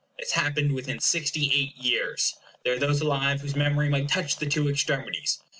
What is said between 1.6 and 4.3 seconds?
years. There are those alive whose memory might